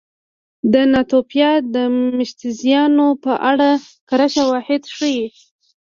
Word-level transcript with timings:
د 0.73 0.75
ناتوفیان 0.93 1.75
مېشتځایونو 2.17 3.07
په 3.23 3.33
اړه 3.51 3.69
کره 4.09 4.27
شواهد 4.35 4.83
ښيي 4.95 5.25